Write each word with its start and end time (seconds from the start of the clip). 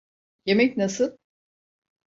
Yemek 0.45 0.77
nasıl? 0.77 1.17